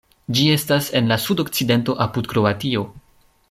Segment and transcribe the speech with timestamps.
[0.37, 2.87] Ĝi estas en la sudokcidento apud Kroatio.